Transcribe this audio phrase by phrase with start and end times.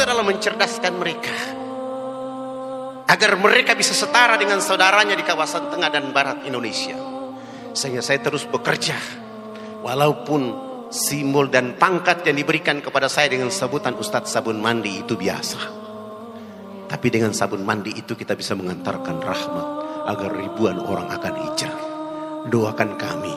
[0.00, 1.36] kita dalam mencerdaskan mereka.
[3.04, 6.96] Agar mereka bisa setara dengan saudaranya di kawasan tengah dan barat Indonesia.
[7.76, 8.96] Sehingga saya terus bekerja.
[9.84, 10.56] Walaupun
[10.88, 15.60] simbol dan pangkat yang diberikan kepada saya dengan sebutan Ustadz Sabun Mandi itu biasa.
[16.88, 19.66] Tapi dengan sabun mandi itu kita bisa mengantarkan rahmat
[20.10, 21.82] agar ribuan orang akan hijrah.
[22.48, 23.34] Doakan kami,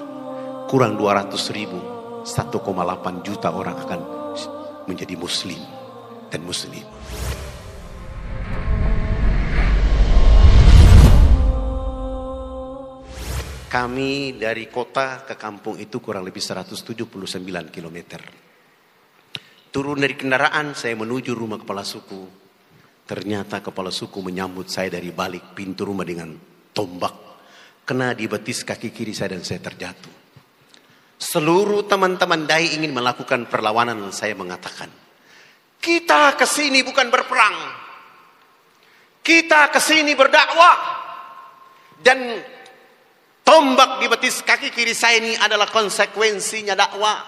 [0.72, 1.78] kurang 200 ribu,
[2.24, 4.00] 1,8 juta orang akan
[4.90, 5.83] menjadi muslim
[6.34, 6.82] dan muslim.
[13.70, 17.10] Kami dari kota ke kampung itu kurang lebih 179
[17.74, 17.98] km.
[19.74, 22.22] Turun dari kendaraan saya menuju rumah kepala suku.
[23.10, 26.38] Ternyata kepala suku menyambut saya dari balik pintu rumah dengan
[26.70, 27.16] tombak.
[27.82, 30.14] Kena di betis kaki kiri saya dan saya terjatuh.
[31.18, 34.94] Seluruh teman-teman dai ingin melakukan perlawanan saya mengatakan.
[35.84, 37.58] Kita ke sini bukan berperang.
[39.20, 41.04] Kita ke sini berdakwah.
[42.00, 42.40] Dan
[43.44, 47.20] Tombak di betis kaki kiri saya ini adalah konsekuensinya dakwah.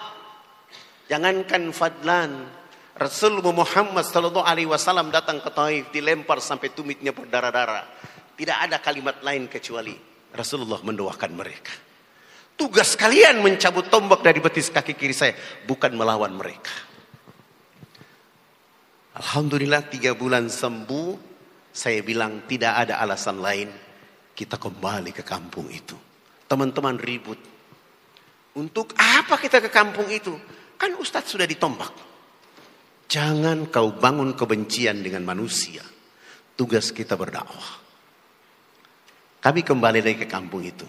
[1.12, 2.32] Jangankan Fadlan,
[2.96, 7.84] Rasulullah Muhammad Sallallahu Alaihi Wasallam datang ke Taif dilempar sampai tumitnya berdarah-darah.
[8.32, 9.92] Tidak ada kalimat lain kecuali
[10.32, 11.76] Rasulullah mendoakan mereka.
[12.56, 15.36] Tugas kalian mencabut tombak dari betis kaki kiri saya,
[15.68, 16.72] bukan melawan mereka.
[19.16, 21.16] Alhamdulillah tiga bulan sembuh,
[21.72, 23.68] saya bilang tidak ada alasan lain
[24.36, 25.96] kita kembali ke kampung itu.
[26.44, 27.40] Teman-teman ribut.
[28.56, 30.36] Untuk apa kita ke kampung itu?
[30.76, 31.92] Kan Ustadz sudah ditombak.
[33.08, 35.80] Jangan kau bangun kebencian dengan manusia.
[36.52, 37.80] Tugas kita berdakwah.
[39.40, 40.84] Kami kembali lagi ke kampung itu.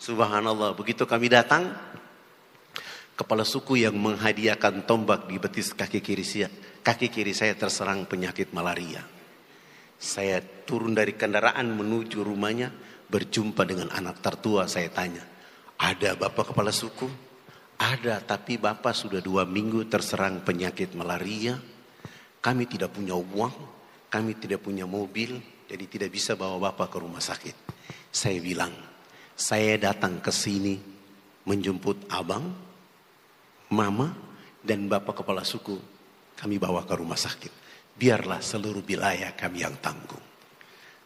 [0.00, 1.70] Subhanallah, begitu kami datang,
[3.20, 6.48] kepala suku yang menghadiahkan tombak di betis kaki kiri saya,
[6.80, 9.04] kaki kiri saya terserang penyakit malaria.
[10.00, 12.72] Saya turun dari kendaraan menuju rumahnya,
[13.12, 15.20] berjumpa dengan anak tertua saya tanya,
[15.76, 17.04] ada bapak kepala suku?
[17.76, 21.60] Ada, tapi bapak sudah dua minggu terserang penyakit malaria.
[22.40, 23.52] Kami tidak punya uang,
[24.08, 25.36] kami tidak punya mobil,
[25.68, 27.56] jadi tidak bisa bawa bapak ke rumah sakit.
[28.08, 28.72] Saya bilang,
[29.36, 30.76] saya datang ke sini
[31.44, 32.69] menjemput abang,
[33.70, 34.12] mama,
[34.60, 35.78] dan bapak kepala suku.
[36.36, 37.52] Kami bawa ke rumah sakit.
[37.96, 40.22] Biarlah seluruh wilayah kami yang tanggung.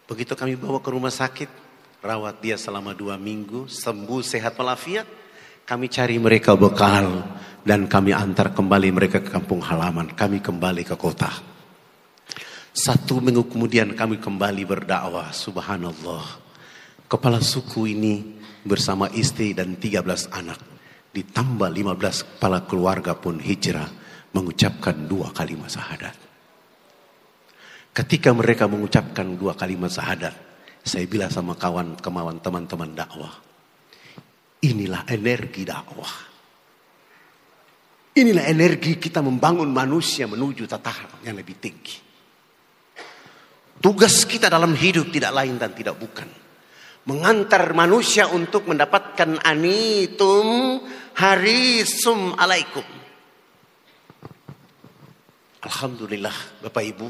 [0.05, 1.51] Begitu kami bawa ke rumah sakit,
[2.05, 5.07] rawat dia selama dua minggu, sembuh sehat walafiat.
[5.65, 7.25] Kami cari mereka bekal
[7.65, 10.13] dan kami antar kembali mereka ke kampung halaman.
[10.13, 11.33] Kami kembali ke kota.
[12.75, 15.33] Satu minggu kemudian kami kembali berdakwah.
[15.33, 16.27] Subhanallah.
[17.09, 20.74] Kepala suku ini bersama istri dan 13 anak.
[21.15, 23.87] Ditambah 15 kepala keluarga pun hijrah
[24.35, 26.19] mengucapkan dua kalimat syahadat.
[27.95, 30.35] Ketika mereka mengucapkan dua kalimat syahadat,
[30.83, 33.31] saya bilang sama kawan kemauan teman-teman dakwah.
[34.67, 36.35] Inilah energi dakwah.
[38.19, 41.97] Inilah energi kita membangun manusia menuju tataran yang lebih tinggi.
[43.79, 46.27] Tugas kita dalam hidup tidak lain dan tidak bukan.
[47.05, 50.81] Mengantar manusia untuk mendapatkan anitum
[51.15, 52.83] harisum alaikum.
[55.65, 57.09] Alhamdulillah Bapak Ibu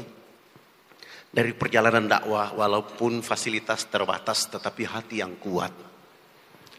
[1.35, 5.73] dari perjalanan dakwah walaupun fasilitas terbatas tetapi hati yang kuat.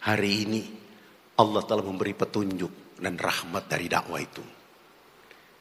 [0.06, 0.62] Hari ini
[1.37, 4.41] Allah telah memberi petunjuk dan rahmat dari dakwah itu.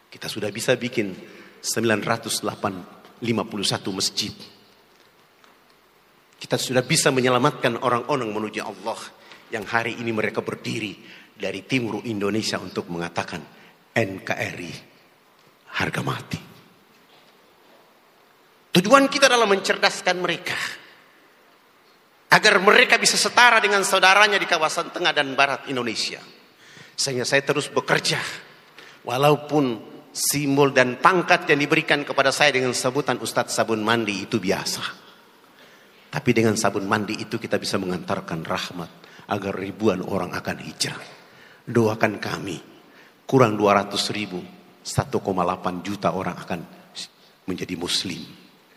[0.07, 1.11] Kita sudah bisa bikin
[1.59, 3.19] 951
[3.91, 4.31] masjid.
[6.39, 8.99] Kita sudah bisa menyelamatkan orang-orang menuju Allah
[9.51, 13.43] yang hari ini mereka berdiri dari timur Indonesia untuk mengatakan
[13.91, 14.73] NKRI
[15.75, 16.39] harga mati.
[18.75, 20.59] Tujuan kita adalah mencerdaskan mereka.
[22.35, 26.19] Agar mereka bisa setara dengan saudaranya di kawasan tengah dan barat Indonesia.
[26.95, 28.19] Sehingga saya terus bekerja.
[29.07, 29.79] Walaupun
[30.11, 35.05] simbol dan pangkat yang diberikan kepada saya dengan sebutan Ustadz Sabun Mandi itu biasa.
[36.15, 38.87] Tapi dengan sabun mandi itu kita bisa mengantarkan rahmat.
[39.27, 41.24] Agar ribuan orang akan hijrah.
[41.65, 42.57] Doakan kami.
[43.25, 44.39] Kurang 200 ribu.
[44.85, 46.61] 1,8 juta orang akan
[47.49, 48.21] menjadi muslim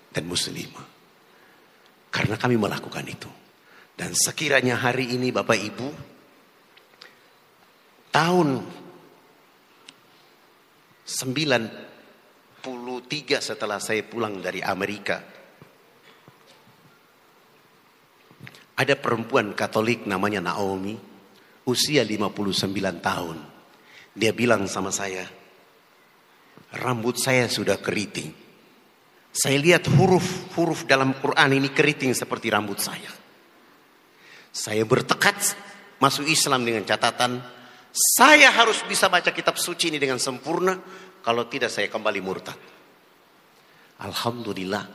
[0.08, 0.86] dan muslimah.
[2.08, 3.28] Karena kami melakukan itu.
[3.92, 5.88] Dan sekiranya hari ini Bapak Ibu,
[8.14, 8.48] tahun
[11.04, 12.64] 93
[13.42, 15.18] setelah saya pulang dari Amerika,
[18.78, 21.07] ada perempuan Katolik namanya Naomi,
[21.68, 22.72] usia 59
[23.04, 23.36] tahun.
[24.16, 25.28] Dia bilang sama saya,
[26.74, 28.34] rambut saya sudah keriting
[29.28, 33.12] Saya lihat huruf-huruf dalam Quran ini keriting seperti rambut saya.
[34.50, 35.36] Saya bertekad
[36.02, 37.38] masuk Islam dengan catatan
[37.92, 40.76] saya harus bisa baca kitab suci ini dengan sempurna.
[41.24, 42.56] Kalau tidak saya kembali murtad.
[43.98, 44.86] Alhamdulillah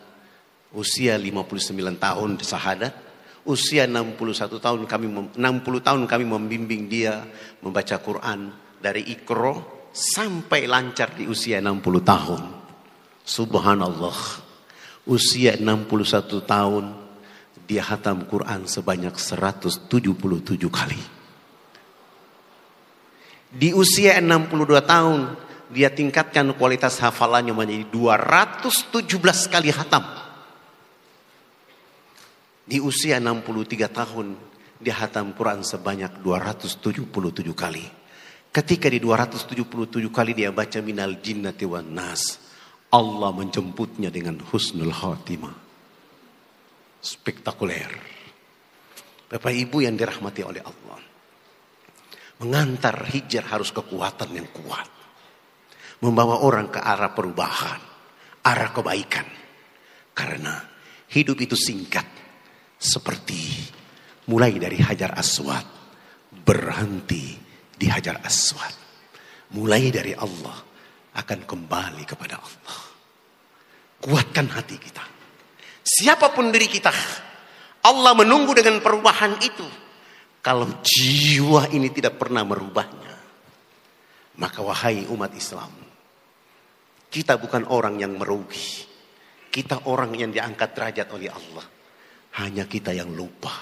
[0.74, 2.94] usia 59 tahun sahadat
[3.44, 5.40] usia 61 tahun kami 60
[5.84, 7.24] tahun kami membimbing dia
[7.60, 9.60] membaca Quran dari Iqra
[9.94, 12.42] sampai lancar di usia 60 tahun.
[13.24, 14.44] Subhanallah.
[15.04, 16.96] Usia 61 tahun
[17.68, 19.92] dia hatam Quran sebanyak 177
[20.72, 21.02] kali.
[23.54, 25.20] Di usia 62 tahun
[25.70, 30.23] dia tingkatkan kualitas hafalannya menjadi 217 kali hatam.
[32.74, 34.34] Di usia 63 tahun
[34.82, 37.06] dia hatam Quran sebanyak 277
[37.54, 37.86] kali.
[38.50, 42.42] Ketika di 277 kali dia baca minal jinnati wan nas,
[42.90, 45.54] Allah menjemputnya dengan husnul khatimah.
[46.98, 47.94] Spektakuler.
[49.30, 50.98] Bapak Ibu yang dirahmati oleh Allah.
[52.42, 54.90] Mengantar hijrah harus kekuatan yang kuat.
[56.02, 57.82] Membawa orang ke arah perubahan,
[58.42, 59.30] arah kebaikan.
[60.18, 60.58] Karena
[61.14, 62.23] hidup itu singkat
[62.84, 63.64] seperti
[64.28, 65.64] mulai dari Hajar Aswad
[66.44, 67.40] berhenti
[67.72, 68.76] di Hajar Aswad.
[69.56, 70.58] Mulai dari Allah
[71.16, 72.80] akan kembali kepada Allah.
[74.04, 75.04] Kuatkan hati kita.
[75.84, 76.92] Siapa pun diri kita,
[77.88, 79.64] Allah menunggu dengan perubahan itu.
[80.44, 83.16] Kalau jiwa ini tidak pernah merubahnya,
[84.44, 85.72] maka wahai umat Islam,
[87.08, 88.92] kita bukan orang yang merugi.
[89.54, 91.66] Kita orang yang diangkat derajat oleh Allah.
[92.42, 93.54] Hanya kita yang lupa,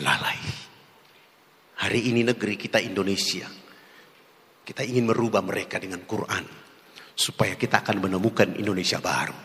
[0.00, 0.40] lalai.
[1.78, 3.44] Hari ini negeri kita Indonesia.
[4.64, 6.44] Kita ingin merubah mereka dengan Quran.
[7.12, 9.36] Supaya kita akan menemukan Indonesia baru.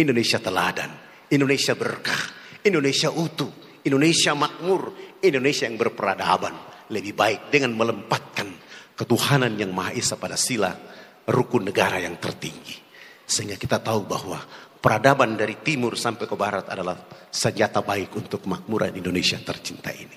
[0.00, 0.90] Indonesia teladan.
[1.28, 2.22] Indonesia berkah.
[2.64, 3.82] Indonesia utuh.
[3.84, 4.96] Indonesia makmur.
[5.20, 6.54] Indonesia yang berperadaban.
[6.88, 8.48] Lebih baik dengan melempatkan
[8.96, 10.72] ketuhanan yang Maha Esa pada sila
[11.28, 12.78] rukun negara yang tertinggi.
[13.26, 14.38] Sehingga kita tahu bahwa
[14.86, 16.94] peradaban dari timur sampai ke barat adalah
[17.26, 20.14] senjata baik untuk makmuran Indonesia tercinta ini.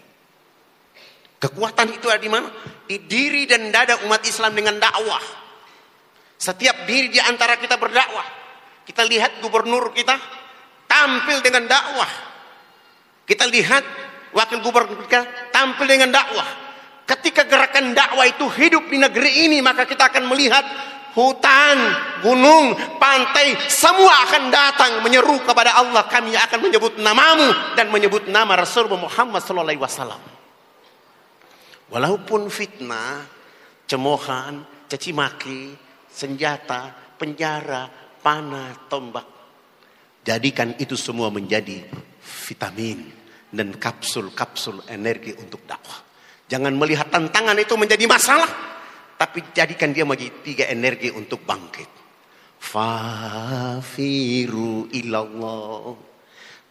[1.42, 2.54] Kekuatan itu ada di mana?
[2.86, 5.26] Di diri dan dada umat Islam dengan dakwah.
[6.38, 8.22] Setiap diri di antara kita berdakwah.
[8.86, 10.14] Kita lihat gubernur kita
[10.86, 12.12] tampil dengan dakwah.
[13.26, 13.84] Kita lihat
[14.38, 16.46] wakil gubernur kita tampil dengan dakwah.
[17.10, 20.62] Ketika gerakan dakwah itu hidup di negeri ini, maka kita akan melihat
[21.20, 21.78] hutan,
[22.24, 26.08] gunung, pantai, semua akan datang menyeru kepada Allah.
[26.08, 30.22] Kami akan menyebut namamu dan menyebut nama Rasul Muhammad Sallallahu Alaihi Wasallam.
[31.92, 33.28] Walaupun fitnah,
[33.84, 35.74] cemohan, caci maki,
[36.08, 37.90] senjata, penjara,
[38.22, 39.26] panah, tombak,
[40.24, 41.84] jadikan itu semua menjadi
[42.22, 43.10] vitamin
[43.50, 46.06] dan kapsul-kapsul energi untuk dakwah.
[46.50, 48.50] Jangan melihat tantangan itu menjadi masalah,
[49.20, 51.92] tapi jadikan dia menjadi tiga energi untuk bangkit.
[52.56, 53.68] Fafiru
[54.96, 55.92] ilallah.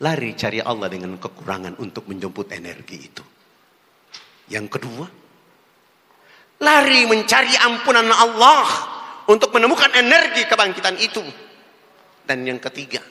[0.00, 3.20] Lari cari Allah dengan kekurangan untuk menjemput energi itu.
[4.48, 5.04] Yang kedua,
[6.64, 8.64] lari mencari ampunan Allah
[9.28, 11.20] untuk menemukan energi kebangkitan itu.
[12.24, 13.04] Dan yang ketiga,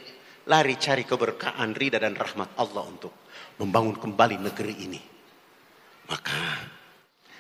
[0.50, 3.14] lari cari keberkahan, rida dan rahmat Allah untuk
[3.62, 5.02] membangun kembali negeri ini.
[6.10, 6.38] Maka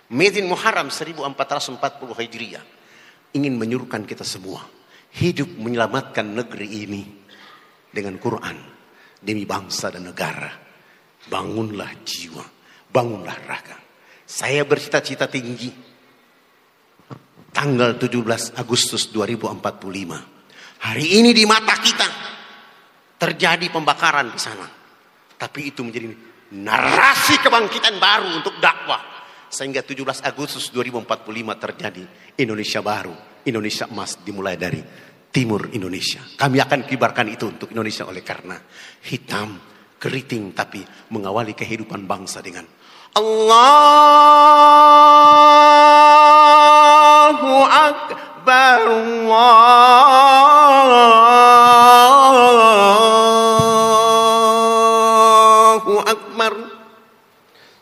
[0.07, 1.83] Medin Muharram 1440
[2.15, 2.63] Hijriah
[3.35, 4.63] ingin menyuruhkan kita semua
[5.19, 7.03] hidup menyelamatkan negeri ini
[7.91, 8.55] dengan Quran
[9.19, 10.47] demi bangsa dan negara.
[11.27, 12.45] Bangunlah jiwa,
[12.87, 13.75] bangunlah raga.
[14.23, 15.71] Saya bercita-cita tinggi.
[17.51, 20.85] Tanggal 17 Agustus 2045.
[20.87, 22.07] Hari ini di mata kita
[23.17, 24.67] terjadi pembakaran di sana.
[25.35, 26.13] Tapi itu menjadi
[26.53, 29.16] narasi kebangkitan baru untuk dakwah
[29.47, 32.03] sehingga 17 Agustus 2045 terjadi
[32.39, 33.15] Indonesia baru,
[33.47, 34.83] Indonesia emas dimulai dari
[35.31, 36.19] timur Indonesia.
[36.35, 38.59] Kami akan kibarkan itu untuk Indonesia oleh karena
[39.07, 39.59] hitam,
[39.97, 42.65] keriting tapi mengawali kehidupan bangsa dengan
[43.17, 43.33] Allahu
[47.65, 50.27] Akbar Allahu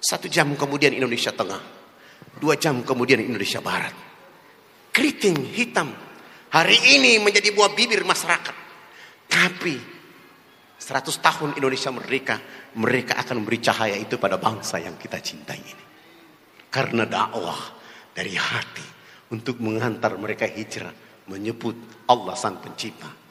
[0.06, 1.58] satu jam kemudian Indonesia Tengah.
[2.38, 3.96] Dua jam kemudian Indonesia Barat.
[4.94, 5.90] Keriting hitam.
[6.54, 8.56] Hari ini menjadi buah bibir masyarakat.
[9.26, 9.76] Tapi
[10.78, 12.38] 100 tahun Indonesia merdeka.
[12.78, 15.86] Mereka akan memberi cahaya itu pada bangsa yang kita cintai ini.
[16.70, 17.58] Karena dakwah
[18.14, 18.86] dari hati.
[19.34, 20.94] Untuk menghantar mereka hijrah.
[21.26, 23.26] Menyebut Allah sang pencipta.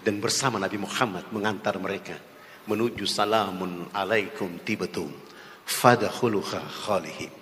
[0.00, 2.16] dan bersama Nabi Muhammad mengantar mereka
[2.64, 5.12] menuju salamun alaikum tibetum
[5.66, 7.32] fadakhuluha khalihim.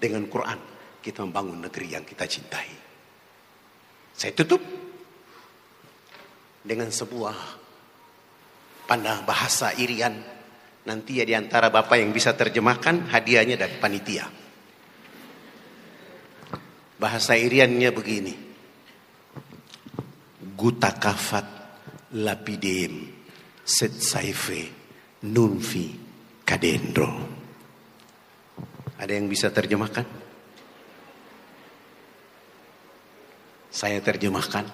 [0.00, 0.60] Dengan Quran
[1.00, 2.68] kita membangun negeri yang kita cintai.
[4.16, 4.60] Saya tutup
[6.60, 7.36] dengan sebuah
[8.84, 10.12] pandang bahasa Irian.
[10.80, 14.28] Nanti ya di antara Bapak yang bisa terjemahkan hadiahnya dari panitia.
[17.00, 18.34] Bahasa Iriannya begini.
[20.56, 21.46] Guta kafat
[22.16, 23.08] lapidem
[23.64, 24.68] set saife
[25.24, 25.96] nunfi
[26.44, 27.39] kadendro.
[29.00, 30.04] Ada yang bisa terjemahkan?
[33.72, 34.68] Saya terjemahkan.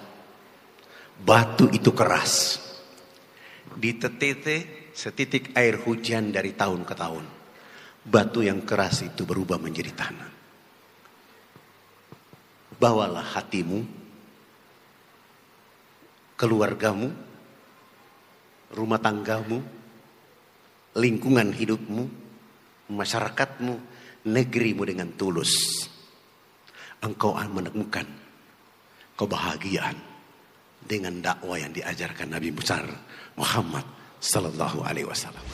[1.22, 2.58] Batu itu keras.
[3.70, 7.24] Ditetete setitik air hujan dari tahun ke tahun.
[8.02, 10.30] Batu yang keras itu berubah menjadi tanah.
[12.82, 13.86] Bawalah hatimu,
[16.34, 17.08] keluargamu,
[18.74, 19.62] rumah tanggamu,
[20.98, 22.04] lingkungan hidupmu,
[22.90, 23.95] masyarakatmu,
[24.26, 25.86] negerimu dengan tulus.
[27.00, 28.06] Engkau akan menemukan
[29.14, 29.96] kebahagiaan
[30.82, 32.82] dengan dakwah yang diajarkan Nabi besar
[33.38, 33.86] Muhammad
[34.18, 35.44] sallallahu alaihi wasallam.